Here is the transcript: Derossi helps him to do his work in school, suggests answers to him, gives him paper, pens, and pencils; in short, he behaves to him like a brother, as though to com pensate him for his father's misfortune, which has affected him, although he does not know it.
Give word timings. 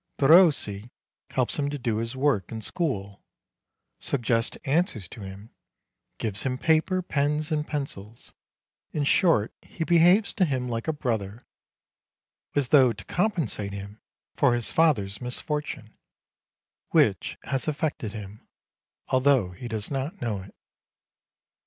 Derossi 0.17 0.89
helps 1.29 1.59
him 1.59 1.69
to 1.69 1.77
do 1.77 1.97
his 1.97 2.15
work 2.15 2.51
in 2.51 2.59
school, 2.63 3.23
suggests 3.99 4.57
answers 4.65 5.07
to 5.09 5.21
him, 5.21 5.51
gives 6.17 6.41
him 6.41 6.57
paper, 6.57 7.03
pens, 7.03 7.51
and 7.51 7.67
pencils; 7.67 8.33
in 8.91 9.03
short, 9.03 9.53
he 9.61 9.83
behaves 9.83 10.33
to 10.33 10.43
him 10.45 10.67
like 10.67 10.87
a 10.87 10.91
brother, 10.91 11.45
as 12.55 12.69
though 12.69 12.91
to 12.91 13.05
com 13.05 13.31
pensate 13.31 13.73
him 13.73 14.01
for 14.35 14.55
his 14.55 14.71
father's 14.71 15.21
misfortune, 15.21 15.95
which 16.89 17.37
has 17.43 17.67
affected 17.67 18.11
him, 18.11 18.47
although 19.09 19.51
he 19.51 19.67
does 19.67 19.91
not 19.91 20.19
know 20.19 20.41
it. 20.41 20.55